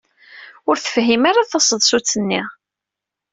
Ur 0.69 0.75
tefhim 0.77 1.23
ara 1.29 1.49
taseḍsut-nni. 1.49 2.41